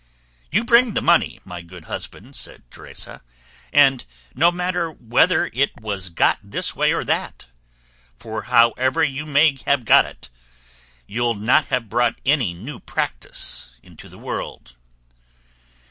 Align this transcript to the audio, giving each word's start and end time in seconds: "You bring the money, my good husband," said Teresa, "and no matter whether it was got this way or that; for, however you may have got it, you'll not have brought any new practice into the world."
"You 0.49 0.63
bring 0.63 0.95
the 0.95 1.01
money, 1.03 1.39
my 1.45 1.61
good 1.61 1.83
husband," 1.85 2.35
said 2.35 2.63
Teresa, 2.71 3.21
"and 3.71 4.03
no 4.33 4.51
matter 4.51 4.89
whether 4.89 5.51
it 5.53 5.79
was 5.79 6.09
got 6.09 6.39
this 6.41 6.75
way 6.75 6.91
or 6.91 7.03
that; 7.03 7.45
for, 8.17 8.41
however 8.49 9.03
you 9.03 9.27
may 9.27 9.59
have 9.67 9.85
got 9.85 10.05
it, 10.05 10.31
you'll 11.05 11.35
not 11.35 11.65
have 11.67 11.87
brought 11.87 12.15
any 12.25 12.51
new 12.51 12.79
practice 12.79 13.75
into 13.83 14.09
the 14.09 14.17
world." 14.17 14.73